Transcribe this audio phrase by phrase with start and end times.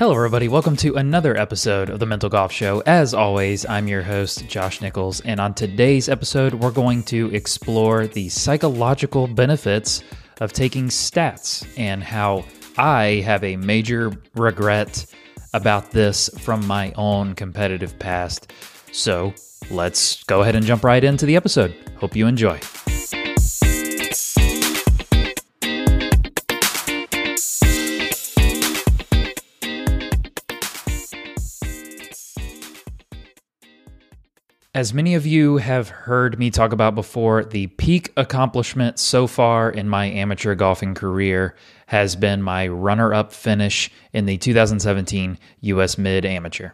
[0.00, 0.48] Hello, everybody.
[0.48, 2.82] Welcome to another episode of the Mental Golf Show.
[2.86, 8.06] As always, I'm your host, Josh Nichols, and on today's episode, we're going to explore
[8.06, 10.02] the psychological benefits
[10.40, 12.46] of taking stats and how
[12.78, 15.04] I have a major regret
[15.52, 18.54] about this from my own competitive past.
[18.92, 19.34] So
[19.70, 21.74] let's go ahead and jump right into the episode.
[21.98, 22.58] Hope you enjoy.
[34.72, 39.68] As many of you have heard me talk about before, the peak accomplishment so far
[39.68, 41.56] in my amateur golfing career
[41.86, 46.70] has been my runner up finish in the 2017 US Mid Amateur.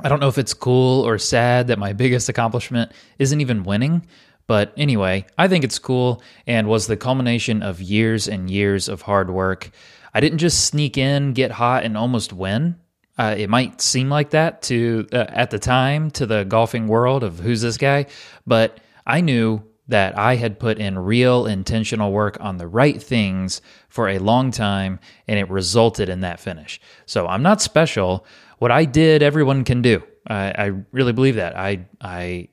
[0.00, 4.04] I don't know if it's cool or sad that my biggest accomplishment isn't even winning,
[4.48, 9.02] but anyway, I think it's cool and was the culmination of years and years of
[9.02, 9.70] hard work.
[10.12, 12.74] I didn't just sneak in, get hot, and almost win.
[13.16, 17.22] Uh, it might seem like that to uh, at the time to the golfing world
[17.22, 18.06] of who's this guy,
[18.46, 23.60] but I knew that I had put in real intentional work on the right things
[23.88, 26.80] for a long time and it resulted in that finish.
[27.06, 28.24] So I'm not special.
[28.58, 30.02] What I did, everyone can do.
[30.26, 31.56] I, I really believe that.
[31.56, 32.48] I I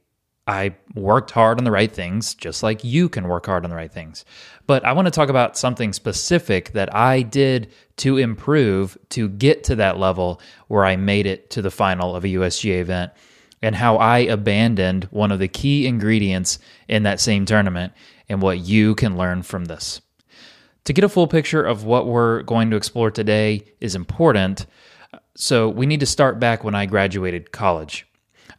[0.51, 3.75] I worked hard on the right things, just like you can work hard on the
[3.77, 4.25] right things.
[4.67, 9.63] But I want to talk about something specific that I did to improve to get
[9.65, 13.13] to that level where I made it to the final of a USGA event
[13.61, 17.93] and how I abandoned one of the key ingredients in that same tournament
[18.27, 20.01] and what you can learn from this.
[20.83, 24.65] To get a full picture of what we're going to explore today is important.
[25.35, 28.05] So, we need to start back when I graduated college.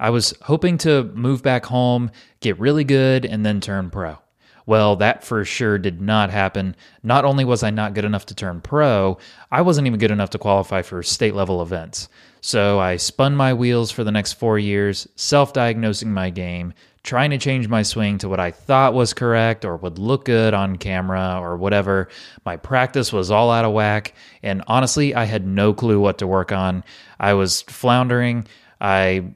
[0.03, 4.19] I was hoping to move back home, get really good, and then turn pro.
[4.67, 6.75] Well, that for sure did not happen.
[7.05, 9.19] Not only was I not good enough to turn pro,
[9.53, 12.08] I wasn't even good enough to qualify for state level events.
[12.41, 17.30] So I spun my wheels for the next four years, self diagnosing my game, trying
[17.30, 20.79] to change my swing to what I thought was correct or would look good on
[20.79, 22.08] camera or whatever.
[22.45, 26.27] My practice was all out of whack, and honestly, I had no clue what to
[26.27, 26.83] work on.
[27.20, 28.48] I was floundering.
[28.80, 29.27] I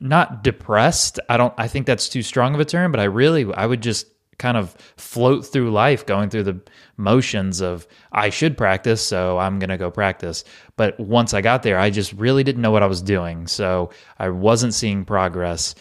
[0.00, 1.20] not depressed.
[1.28, 3.82] I don't I think that's too strong of a term, but I really I would
[3.82, 4.06] just
[4.38, 6.60] kind of float through life going through the
[6.96, 10.44] motions of I should practice, so I'm going to go practice.
[10.76, 13.46] But once I got there, I just really didn't know what I was doing.
[13.46, 15.74] So I wasn't seeing progress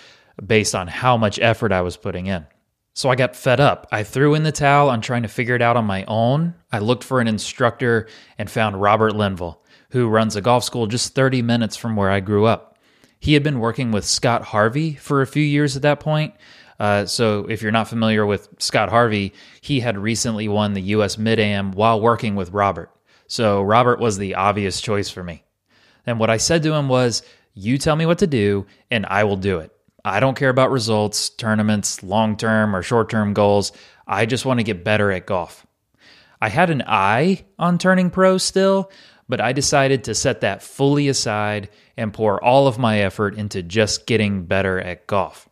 [0.46, 2.46] based on how much effort I was putting in.
[2.94, 3.88] So I got fed up.
[3.92, 6.56] I threw in the towel on trying to figure it out on my own.
[6.72, 8.08] I looked for an instructor
[8.38, 12.22] and found Robert Linville, who runs a golf school just 30 minutes from where I
[12.22, 12.75] grew up.
[13.20, 16.34] He had been working with Scott Harvey for a few years at that point.
[16.80, 21.18] Uh, so, if you're not familiar with Scott Harvey, he had recently won the U.S.
[21.18, 22.92] Mid Am while working with Robert.
[23.28, 25.44] So, Robert was the obvious choice for me.
[26.06, 27.24] And what I said to him was,
[27.54, 29.72] You tell me what to do, and I will do it.
[30.04, 33.72] I don't care about results, tournaments, long term or short term goals.
[34.06, 35.66] I just want to get better at golf.
[36.40, 38.92] I had an eye on turning pro still,
[39.28, 43.64] but I decided to set that fully aside and pour all of my effort into
[43.64, 45.48] just getting better at golf.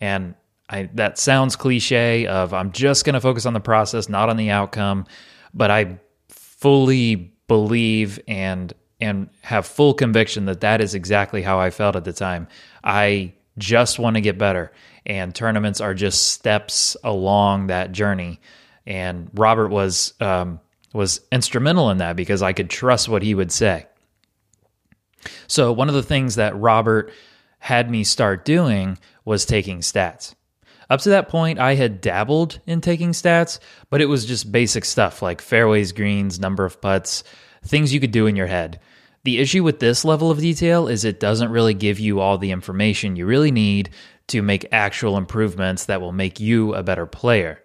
[0.00, 0.34] And
[0.68, 4.36] I, that sounds cliche of I'm just going to focus on the process, not on
[4.36, 5.06] the outcome,
[5.52, 5.98] but I
[6.28, 12.04] fully believe and and have full conviction that that is exactly how I felt at
[12.04, 12.46] the time.
[12.84, 14.72] I just want to get better
[15.06, 18.40] and tournaments are just steps along that journey.
[18.86, 20.60] And Robert was um,
[20.92, 23.86] was instrumental in that because I could trust what he would say.
[25.46, 27.12] So, one of the things that Robert
[27.58, 30.34] had me start doing was taking stats.
[30.88, 33.60] Up to that point, I had dabbled in taking stats,
[33.90, 37.22] but it was just basic stuff like fairways, greens, number of putts,
[37.64, 38.80] things you could do in your head.
[39.22, 42.50] The issue with this level of detail is it doesn't really give you all the
[42.50, 43.90] information you really need
[44.28, 47.62] to make actual improvements that will make you a better player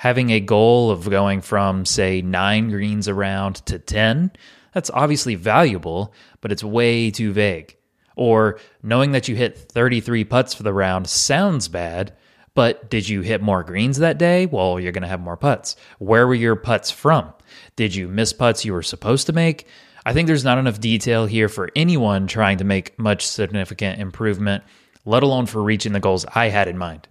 [0.00, 4.32] having a goal of going from, say, nine greens around to 10,
[4.72, 7.76] that's obviously valuable, but it's way too vague.
[8.16, 12.12] Or knowing that you hit 33 putts for the round sounds bad,
[12.54, 14.46] but did you hit more greens that day?
[14.46, 15.76] Well, you're going to have more putts.
[15.98, 17.32] Where were your putts from?
[17.76, 19.66] Did you miss putts you were supposed to make?
[20.04, 24.64] I think there's not enough detail here for anyone trying to make much significant improvement,
[25.04, 27.06] let alone for reaching the goals I had in mind.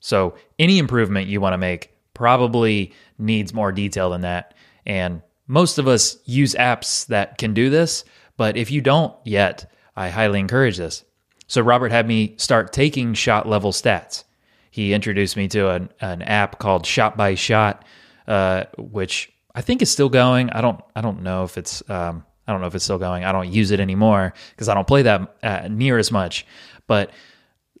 [0.00, 4.54] So, any improvement you want to make, probably needs more detail than that.
[4.84, 8.04] And most of us use apps that can do this,
[8.36, 11.04] but if you don't yet, I highly encourage this.
[11.46, 14.24] So, Robert had me start taking shot level stats.
[14.70, 17.84] He introduced me to an, an app called Shot by Shot,
[18.26, 20.50] uh, which I think is still going.
[20.50, 23.24] I don't I don't know if it's um, I don't know if it's still going.
[23.24, 26.46] I don't use it anymore because I don't play that uh, near as much.
[26.86, 27.10] But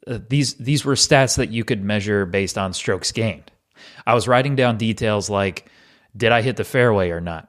[0.06, 3.50] uh, these these were stats that you could measure based on strokes gained.
[4.06, 5.68] I was writing down details like
[6.16, 7.48] did I hit the fairway or not?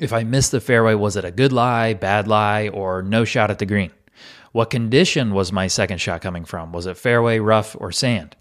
[0.00, 3.50] If I missed the fairway, was it a good lie, bad lie, or no shot
[3.50, 3.90] at the green?
[4.52, 6.72] What condition was my second shot coming from?
[6.72, 8.36] Was it fairway, rough, or sand?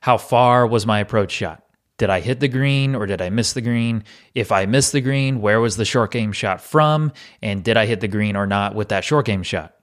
[0.00, 1.64] How far was my approach shot?
[1.98, 4.04] Did I hit the green or did I miss the green?
[4.34, 7.12] If I missed the green, where was the short game shot from?
[7.42, 9.74] And did I hit the green or not with that short game shot?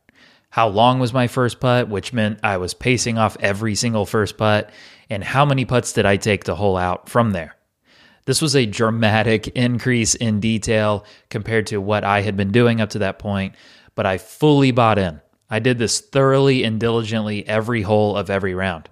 [0.50, 4.38] How long was my first putt, which meant I was pacing off every single first
[4.38, 4.72] putt?
[5.10, 7.56] And how many putts did I take to hole out from there?
[8.26, 12.92] This was a dramatic increase in detail compared to what I had been doing up
[12.92, 13.56] to that point,
[13.96, 15.22] but I fully bought in.
[15.50, 18.90] I did this thoroughly and diligently every hole of every round.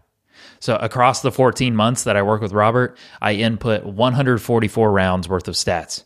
[0.60, 5.48] So across the 14 months that I work with Robert, I input 144 rounds worth
[5.48, 6.04] of stats,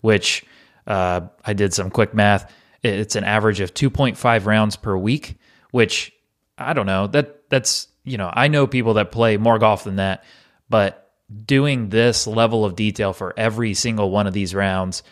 [0.00, 0.44] which
[0.86, 2.52] uh, I did some quick math.
[2.82, 5.38] It's an average of 2.5 rounds per week,
[5.70, 6.12] which
[6.58, 7.06] I don't know.
[7.06, 10.24] That that's you know I know people that play more golf than that,
[10.68, 11.05] but
[11.44, 15.02] doing this level of detail for every single one of these rounds,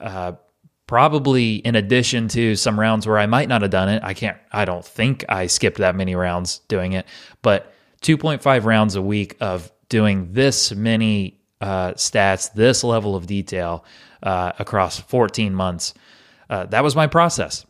[0.00, 0.32] uh,
[0.86, 4.02] probably in addition to some rounds where I might not have done it.
[4.02, 4.36] I can't.
[4.52, 7.06] I don't think I skipped that many rounds doing it,
[7.42, 7.72] but
[8.02, 13.84] 2.5 rounds a week of doing this many uh, stats, this level of detail
[14.22, 15.94] uh, across 14 months.
[16.50, 17.64] Uh, that was my process.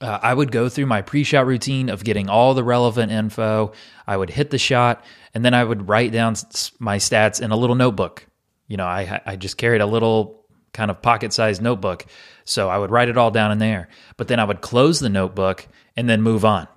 [0.00, 3.72] Uh, I would go through my pre shot routine of getting all the relevant info.
[4.06, 5.04] I would hit the shot,
[5.34, 6.34] and then I would write down
[6.78, 8.26] my stats in a little notebook.
[8.66, 10.44] You know, I, I just carried a little
[10.74, 12.04] kind of pocket sized notebook.
[12.44, 13.88] So I would write it all down in there.
[14.18, 16.68] But then I would close the notebook and then move on.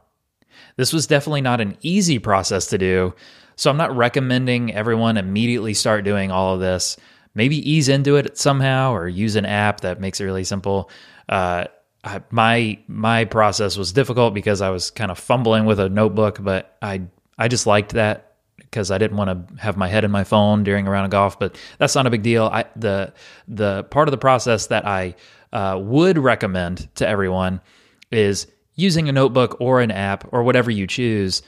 [0.77, 3.13] This was definitely not an easy process to do.
[3.55, 6.95] So I'm not recommending everyone immediately start doing all of this.
[7.33, 10.89] Maybe ease into it somehow or use an app that makes it really simple.
[11.27, 11.65] Uh,
[12.07, 16.39] I, my my process was difficult because I was kind of fumbling with a notebook,
[16.41, 17.01] but I
[17.37, 20.63] I just liked that because I didn't want to have my head in my phone
[20.63, 21.37] during a round of golf.
[21.37, 22.45] But that's not a big deal.
[22.45, 23.13] I, the
[23.47, 25.15] the part of the process that I
[25.51, 27.61] uh, would recommend to everyone
[28.09, 31.41] is using a notebook or an app or whatever you choose,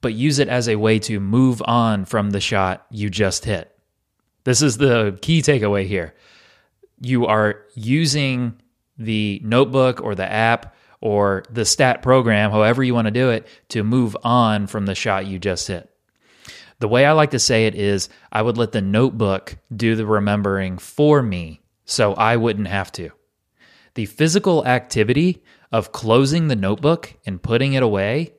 [0.00, 3.76] but use it as a way to move on from the shot you just hit.
[4.44, 6.14] This is the key takeaway here.
[7.00, 8.60] You are using
[8.98, 13.46] the notebook or the app or the stat program, however you want to do it,
[13.68, 15.90] to move on from the shot you just hit.
[16.78, 20.06] The way I like to say it is I would let the notebook do the
[20.06, 23.10] remembering for me so I wouldn't have to.
[23.94, 28.32] The physical activity of closing the notebook and putting it away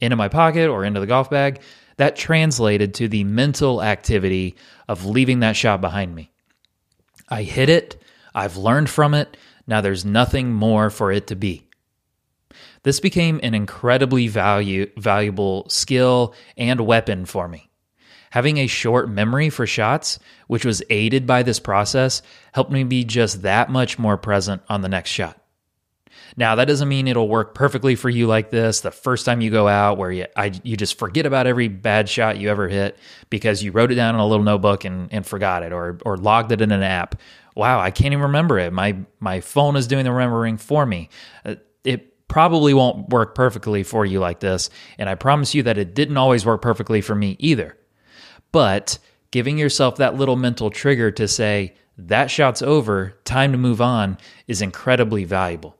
[0.00, 1.60] into my pocket or into the golf bag,
[1.96, 4.56] that translated to the mental activity
[4.88, 6.32] of leaving that shot behind me.
[7.28, 8.02] I hit it,
[8.34, 9.36] I've learned from it,
[9.66, 11.66] now there's nothing more for it to be.
[12.82, 17.70] This became an incredibly value, valuable skill and weapon for me.
[18.30, 22.22] Having a short memory for shots, which was aided by this process,
[22.52, 25.36] helped me be just that much more present on the next shot.
[26.36, 29.50] Now, that doesn't mean it'll work perfectly for you like this the first time you
[29.50, 32.96] go out where you, I, you just forget about every bad shot you ever hit
[33.30, 36.16] because you wrote it down in a little notebook and, and forgot it or, or
[36.16, 37.16] logged it in an app.
[37.54, 38.72] Wow, I can't even remember it.
[38.72, 41.08] My, my phone is doing the remembering for me.
[41.44, 44.70] Uh, it probably won't work perfectly for you like this.
[44.98, 47.76] And I promise you that it didn't always work perfectly for me either.
[48.52, 48.98] But
[49.30, 54.16] giving yourself that little mental trigger to say, that shot's over, time to move on,
[54.46, 55.76] is incredibly valuable.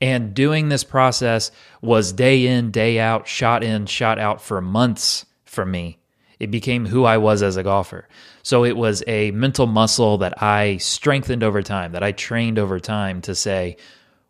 [0.00, 1.50] And doing this process
[1.82, 5.98] was day in, day out, shot in, shot out for months for me.
[6.38, 8.08] It became who I was as a golfer.
[8.42, 12.78] So it was a mental muscle that I strengthened over time, that I trained over
[12.78, 13.76] time to say,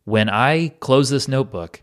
[0.04, 1.82] when I close this notebook,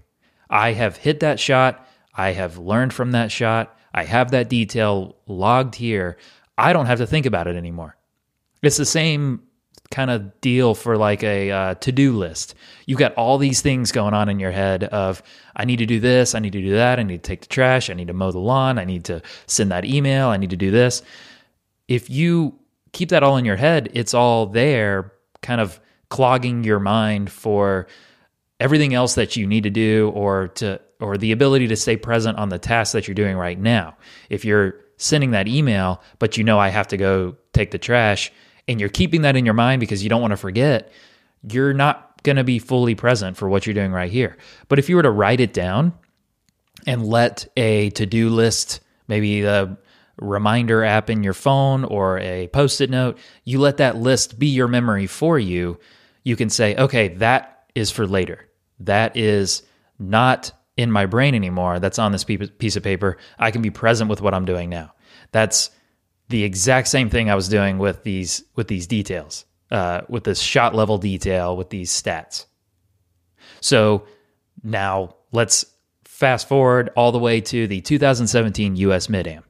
[0.49, 5.17] I have hit that shot, I have learned from that shot, I have that detail
[5.27, 6.17] logged here.
[6.57, 7.95] I don't have to think about it anymore.
[8.61, 9.43] It's the same
[9.93, 12.55] kind of deal for like a uh, to-do list.
[12.87, 15.21] You've got all these things going on in your head of
[15.55, 17.47] I need to do this, I need to do that, I need to take the
[17.47, 20.49] trash, I need to mow the lawn, I need to send that email, I need
[20.49, 21.03] to do this.
[21.87, 22.57] If you
[22.91, 27.85] keep that all in your head, it's all there kind of clogging your mind for
[28.59, 32.39] everything else that you need to do or to or the ability to stay present
[32.39, 33.95] on the task that you're doing right now.
[34.31, 38.31] If you're sending that email, but you know I have to go take the trash,
[38.67, 40.91] and you're keeping that in your mind because you don't want to forget,
[41.49, 44.37] you're not going to be fully present for what you're doing right here.
[44.67, 45.93] But if you were to write it down
[46.87, 49.77] and let a to do list, maybe the
[50.17, 54.47] reminder app in your phone or a post it note, you let that list be
[54.47, 55.79] your memory for you,
[56.23, 58.47] you can say, okay, that is for later.
[58.79, 59.63] That is
[59.99, 61.79] not in my brain anymore.
[61.79, 63.17] That's on this piece of paper.
[63.37, 64.93] I can be present with what I'm doing now.
[65.31, 65.69] That's
[66.29, 70.39] the exact same thing I was doing with these with these details, uh, with this
[70.39, 72.45] shot level detail, with these stats.
[73.61, 74.05] So
[74.63, 75.65] now let's
[76.03, 79.43] fast forward all the way to the 2017 US Mid Am,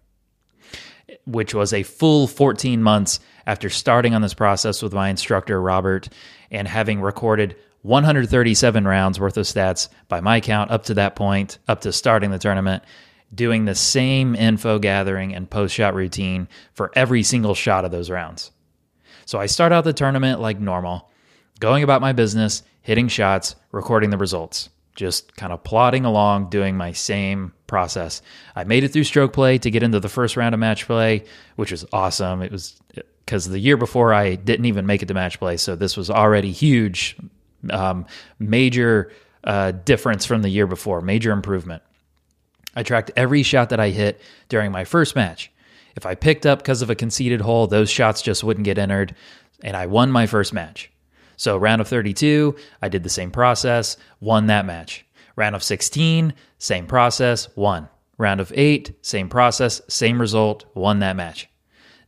[1.25, 6.09] which was a full 14 months after starting on this process with my instructor Robert
[6.49, 11.59] and having recorded 137 rounds worth of stats by my count up to that point,
[11.67, 12.83] up to starting the tournament,
[13.33, 18.09] doing the same info gathering and post shot routine for every single shot of those
[18.09, 18.51] rounds.
[19.25, 21.09] So I start out the tournament like normal,
[21.59, 26.75] going about my business, hitting shots, recording the results, just kind of plodding along, doing
[26.75, 28.21] my same process.
[28.55, 31.23] I made it through stroke play to get into the first round of match play,
[31.55, 32.41] which was awesome.
[32.41, 32.79] It was
[33.25, 36.09] because the year before I didn't even make it to match play, so this was
[36.09, 37.17] already huge
[37.69, 38.05] um,
[38.39, 39.11] major
[39.45, 41.81] uh, difference from the year before, major improvement.
[42.75, 45.51] I tracked every shot that I hit during my first match.
[45.95, 49.15] If I picked up because of a conceded hole, those shots just wouldn't get entered,
[49.63, 50.91] and I won my first match.
[51.37, 55.05] So, round of 32, I did the same process, won that match.
[55.35, 57.89] Round of 16, same process, won.
[58.17, 61.49] Round of 8, same process, same result, won that match.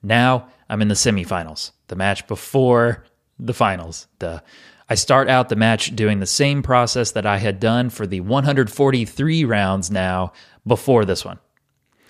[0.02, 3.04] Now I'm in the semifinals, the match before
[3.40, 4.44] the finals, the
[4.88, 8.20] I start out the match doing the same process that I had done for the
[8.20, 10.32] 143 rounds now
[10.66, 11.40] before this one.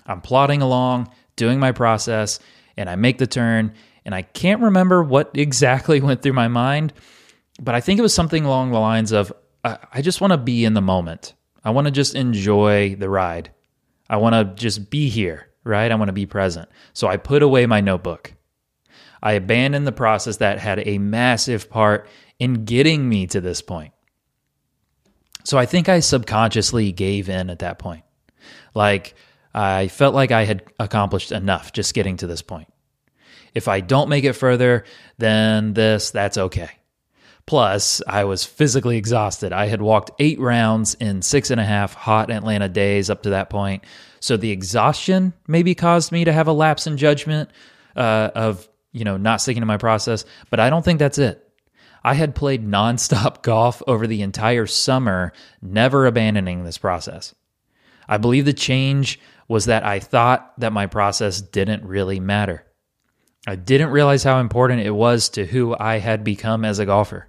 [0.05, 2.39] I'm plodding along, doing my process,
[2.77, 3.73] and I make the turn.
[4.05, 6.93] And I can't remember what exactly went through my mind,
[7.61, 9.33] but I think it was something along the lines of
[9.63, 11.33] I, just want to be in the moment.
[11.63, 13.51] I want to just enjoy the ride.
[14.07, 15.91] I want to just be here, right?
[15.91, 16.69] I want to be present.
[16.93, 18.35] So I put away my notebook.
[19.23, 22.07] I abandoned the process that had a massive part
[22.37, 23.93] in getting me to this point.
[25.43, 28.03] So I think I subconsciously gave in at that point.
[28.75, 29.15] Like
[29.53, 32.67] I felt like I had accomplished enough just getting to this point.
[33.55, 34.83] If I don't make it further
[35.17, 36.69] than this, that's okay.
[37.45, 39.53] Plus, I was physically exhausted.
[39.53, 43.29] I had walked eight rounds in six and a half hot Atlanta days up to
[43.31, 43.83] that point.
[44.19, 47.51] So the exhaustion maybe caused me to have a lapse in judgment
[47.95, 50.25] uh, of, you know, not sticking to my process.
[50.49, 51.47] But I don't think that's it.
[52.03, 57.35] I had played nonstop golf over the entire summer, never abandoning this process.
[58.07, 62.65] I believe the change was that I thought that my process didn't really matter.
[63.47, 67.27] I didn't realize how important it was to who I had become as a golfer.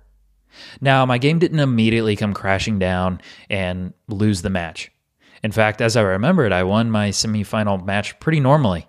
[0.80, 4.90] Now, my game didn't immediately come crashing down and lose the match.
[5.42, 8.86] In fact, as I remember it, I won my semifinal match pretty normally.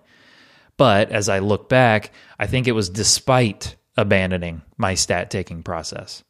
[0.78, 6.24] But as I look back, I think it was despite abandoning my stat taking process.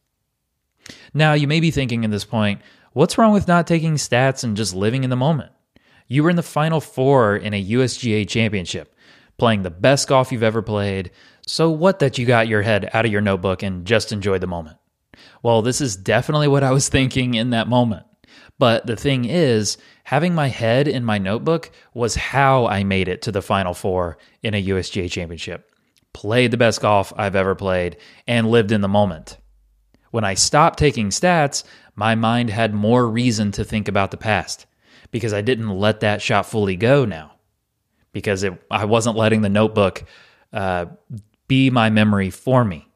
[1.14, 2.60] Now, you may be thinking at this point,
[2.92, 5.52] what's wrong with not taking stats and just living in the moment?
[6.06, 8.94] You were in the final four in a USGA championship,
[9.36, 11.10] playing the best golf you've ever played.
[11.46, 14.46] So, what that you got your head out of your notebook and just enjoy the
[14.46, 14.78] moment?
[15.42, 18.06] Well, this is definitely what I was thinking in that moment.
[18.58, 23.22] But the thing is, having my head in my notebook was how I made it
[23.22, 25.68] to the final four in a USGA championship
[26.18, 29.38] played the best golf I've ever played, and lived in the moment.
[30.10, 31.62] When I stopped taking stats,
[31.98, 34.66] my mind had more reason to think about the past
[35.10, 37.32] because I didn't let that shot fully go now.
[38.12, 40.04] Because it, I wasn't letting the notebook
[40.52, 40.86] uh,
[41.48, 42.88] be my memory for me,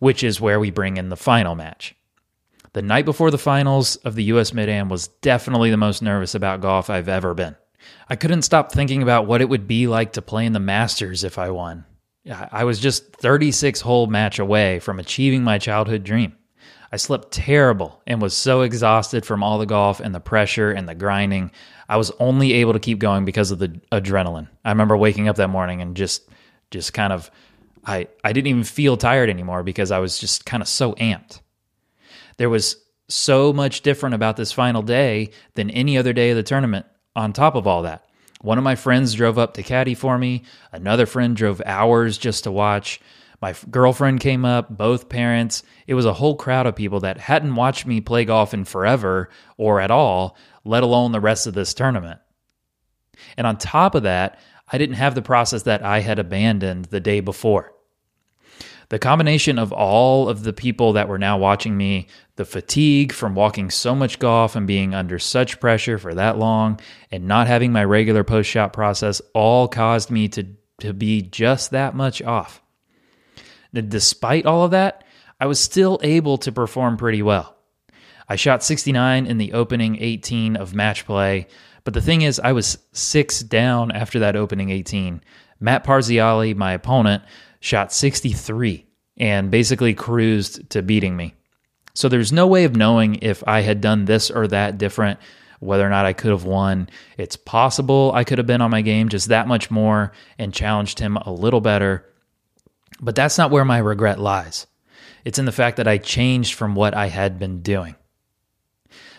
[0.00, 1.94] which is where we bring in the final match.
[2.72, 6.34] The night before the finals of the US Mid Am was definitely the most nervous
[6.34, 7.54] about golf I've ever been.
[8.08, 11.22] I couldn't stop thinking about what it would be like to play in the Masters
[11.22, 11.84] if I won.
[12.50, 16.34] I was just 36 hole match away from achieving my childhood dream.
[16.90, 20.88] I slept terrible and was so exhausted from all the golf and the pressure and
[20.88, 21.50] the grinding.
[21.88, 24.48] I was only able to keep going because of the adrenaline.
[24.64, 26.28] I remember waking up that morning and just
[26.70, 27.30] just kind of
[27.84, 31.40] I I didn't even feel tired anymore because I was just kind of so amped.
[32.36, 32.76] There was
[33.08, 37.32] so much different about this final day than any other day of the tournament on
[37.32, 38.04] top of all that.
[38.40, 40.44] One of my friends drove up to caddy for me.
[40.70, 43.00] Another friend drove hours just to watch.
[43.40, 45.62] My girlfriend came up, both parents.
[45.86, 49.30] It was a whole crowd of people that hadn't watched me play golf in forever
[49.56, 52.20] or at all, let alone the rest of this tournament.
[53.36, 54.40] And on top of that,
[54.70, 57.72] I didn't have the process that I had abandoned the day before.
[58.90, 63.34] The combination of all of the people that were now watching me, the fatigue from
[63.34, 66.80] walking so much golf and being under such pressure for that long,
[67.10, 70.46] and not having my regular post shot process all caused me to,
[70.80, 72.62] to be just that much off.
[73.72, 75.04] Despite all of that,
[75.40, 77.56] I was still able to perform pretty well.
[78.28, 81.46] I shot 69 in the opening 18 of match play,
[81.84, 85.22] but the thing is, I was six down after that opening 18.
[85.60, 87.22] Matt Parziale, my opponent,
[87.60, 91.34] shot 63 and basically cruised to beating me.
[91.94, 95.18] So there's no way of knowing if I had done this or that different,
[95.58, 96.88] whether or not I could have won.
[97.16, 101.00] It's possible I could have been on my game just that much more and challenged
[101.00, 102.06] him a little better.
[103.00, 104.66] But that's not where my regret lies.
[105.24, 107.94] It's in the fact that I changed from what I had been doing.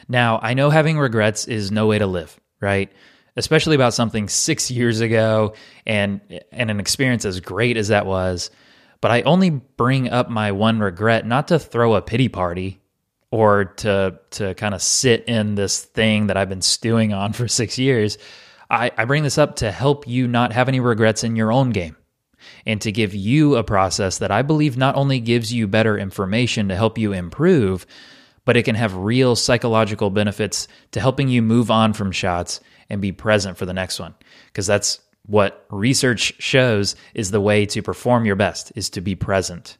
[0.07, 2.91] Now, I know having regrets is no way to live, right?
[3.35, 5.53] Especially about something six years ago
[5.85, 6.19] and,
[6.51, 8.49] and an experience as great as that was.
[9.01, 12.81] But I only bring up my one regret not to throw a pity party
[13.31, 17.47] or to to kind of sit in this thing that I've been stewing on for
[17.47, 18.17] six years.
[18.69, 21.69] I, I bring this up to help you not have any regrets in your own
[21.69, 21.95] game
[22.65, 26.69] and to give you a process that I believe not only gives you better information
[26.69, 27.85] to help you improve,
[28.45, 33.01] but it can have real psychological benefits to helping you move on from shots and
[33.01, 34.15] be present for the next one.
[34.47, 39.15] Because that's what research shows is the way to perform your best is to be
[39.15, 39.77] present.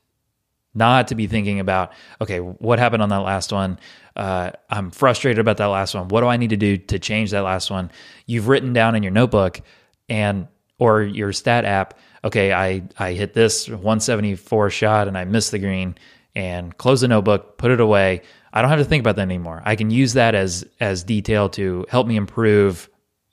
[0.76, 3.80] Not to be thinking about okay what happened on that last one?
[4.16, 6.08] Uh, i'm frustrated about that last one.
[6.10, 7.90] What do i need to do to change that last one?
[8.28, 9.62] You've written down in your notebook
[10.08, 15.52] and or your stat app okay i i hit this 174 shot and i missed
[15.52, 15.96] the green
[16.36, 18.22] and close the notebook put it away
[18.54, 21.50] i don't have to think about that anymore i can use that as as detail
[21.50, 22.90] to help me improve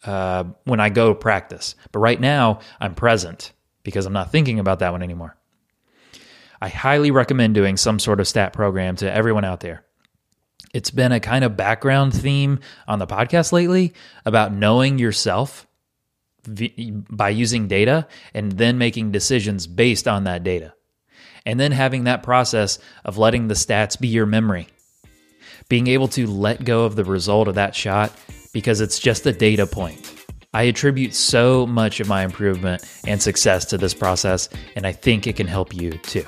[0.06, 1.74] uh, when I go practice.
[1.92, 3.52] But right now, I'm present
[3.82, 5.36] because I'm not thinking about that one anymore.
[6.60, 9.84] I highly recommend doing some sort of stat program to everyone out there.
[10.72, 15.65] It's been a kind of background theme on the podcast lately about knowing yourself
[16.46, 20.74] by using data and then making decisions based on that data.
[21.44, 24.68] And then having that process of letting the stats be your memory.
[25.68, 28.12] Being able to let go of the result of that shot
[28.52, 30.12] because it's just a data point.
[30.54, 35.26] I attribute so much of my improvement and success to this process, and I think
[35.26, 36.24] it can help you too.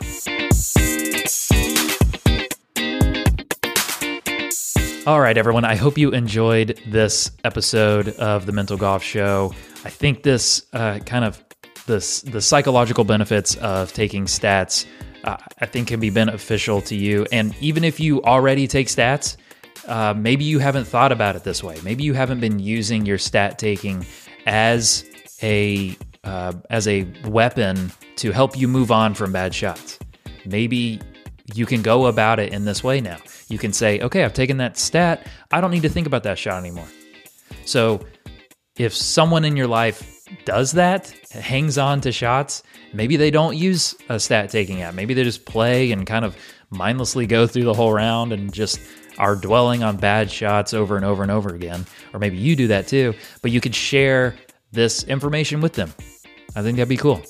[5.07, 5.65] All right, everyone.
[5.65, 9.55] I hope you enjoyed this episode of the Mental Golf Show.
[9.85, 11.43] I think this uh, kind of
[11.87, 14.87] this the psychological benefits of taking stats,
[15.25, 17.27] uh, I think can be beneficial to you.
[17.33, 19.37] And even if you already take stats,
[19.87, 21.79] uh, maybe you haven't thought about it this way.
[21.83, 24.07] Maybe you haven't been using your stat taking
[24.47, 25.05] as
[25.43, 29.99] a uh, as a weapon to help you move on from bad shots.
[30.45, 31.01] Maybe
[31.55, 33.19] you can go about it in this way now.
[33.49, 35.27] You can say, okay, I've taken that stat.
[35.51, 36.89] I don't need to think about that shot anymore.
[37.65, 38.01] So
[38.79, 42.63] if someone in your life does that, hangs on to shots,
[42.93, 44.95] maybe they don't use a stat taking app.
[44.95, 46.37] Maybe they just play and kind of
[46.71, 48.81] mindlessly go through the whole round and just
[49.19, 52.69] are dwelling on bad shots over and over and over again, or maybe you do
[52.69, 54.37] that too, but you could share
[54.71, 55.93] this information with them.
[56.55, 57.23] I think that'd be cool.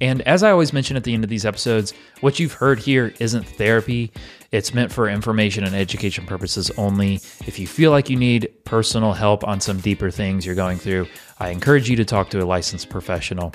[0.00, 3.12] And as I always mention at the end of these episodes, what you've heard here
[3.18, 4.12] isn't therapy.
[4.52, 7.20] It's meant for information and education purposes only.
[7.46, 11.06] If you feel like you need personal help on some deeper things you're going through,
[11.38, 13.52] I encourage you to talk to a licensed professional.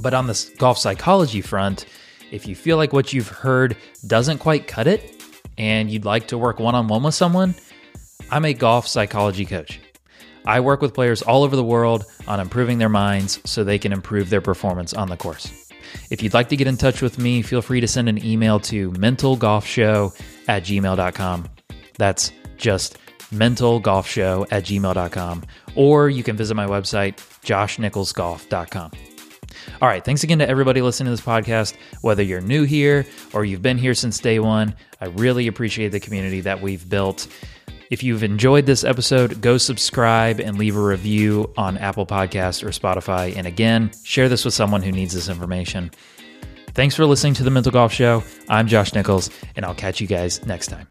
[0.00, 1.86] But on the golf psychology front,
[2.30, 5.22] if you feel like what you've heard doesn't quite cut it,
[5.56, 7.54] and you'd like to work one on one with someone,
[8.30, 9.80] I'm a golf psychology coach.
[10.44, 13.92] I work with players all over the world on improving their minds so they can
[13.92, 15.63] improve their performance on the course.
[16.10, 18.60] If you'd like to get in touch with me, feel free to send an email
[18.60, 21.48] to mentalgolfshow at gmail.com.
[21.96, 22.98] That's just
[23.32, 25.42] mentalgolfshow at gmail.com.
[25.74, 28.92] Or you can visit my website, joshnicholsgolf.com.
[29.80, 30.04] All right.
[30.04, 31.74] Thanks again to everybody listening to this podcast.
[32.02, 36.00] Whether you're new here or you've been here since day one, I really appreciate the
[36.00, 37.26] community that we've built.
[37.90, 42.68] If you've enjoyed this episode, go subscribe and leave a review on Apple Podcast or
[42.68, 43.36] Spotify.
[43.36, 45.90] And again, share this with someone who needs this information.
[46.72, 48.24] Thanks for listening to the Mental Golf Show.
[48.48, 50.88] I'm Josh Nichols, and I'll catch you guys next time.